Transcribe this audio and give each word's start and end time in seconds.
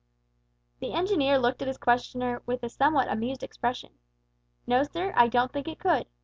The 0.79 0.93
engineer 0.93 1.37
looked 1.37 1.61
at 1.61 1.67
his 1.67 1.77
questioner 1.77 2.41
with 2.47 2.63
a 2.63 2.69
somewhat 2.69 3.07
amused 3.07 3.43
expression. 3.43 3.99
"No, 4.65 4.81
sir, 4.81 5.13
I 5.15 5.27
don't 5.27 5.51
think 5.53 5.67
it 5.67 5.77
could. 5.77 6.07